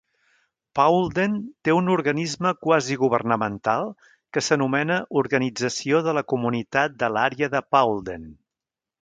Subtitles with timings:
[0.77, 1.33] Paulden
[1.67, 3.93] té un organisme quasigovernamental
[4.39, 8.27] que s'anomena Organització de la Comunitat de l'Àrea de Paulden.